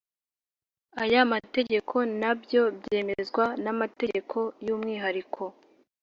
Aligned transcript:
aya 1.03 1.21
mategeko 1.33 1.95
nabyo 2.21 2.61
byemezwa 2.79 3.45
n 3.63 3.65
amategeko 3.73 4.37
y 4.65 4.69
umwihariko 4.75 5.43